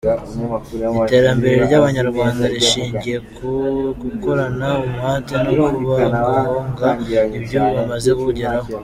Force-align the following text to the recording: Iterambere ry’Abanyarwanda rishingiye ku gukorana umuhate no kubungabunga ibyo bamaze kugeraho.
Iterambere 1.01 1.55
ry’Abanyarwanda 1.65 2.43
rishingiye 2.53 3.17
ku 3.35 3.49
gukorana 4.01 4.67
umuhate 4.85 5.35
no 5.43 5.63
kubungabunga 5.75 6.89
ibyo 7.37 7.59
bamaze 7.75 8.09
kugeraho. 8.21 8.69